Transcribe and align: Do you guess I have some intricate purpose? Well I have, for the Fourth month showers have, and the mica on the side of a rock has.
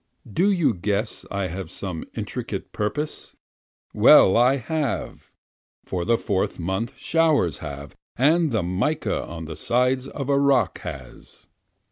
Do 0.33 0.49
you 0.51 0.73
guess 0.73 1.27
I 1.29 1.45
have 1.49 1.69
some 1.69 2.03
intricate 2.15 2.71
purpose? 2.73 3.35
Well 3.93 4.35
I 4.35 4.55
have, 4.55 5.29
for 5.85 6.05
the 6.05 6.17
Fourth 6.17 6.57
month 6.57 6.97
showers 6.97 7.59
have, 7.59 7.95
and 8.15 8.51
the 8.51 8.63
mica 8.63 9.23
on 9.23 9.45
the 9.45 9.55
side 9.55 10.07
of 10.07 10.27
a 10.27 10.39
rock 10.39 10.79
has. 10.79 11.45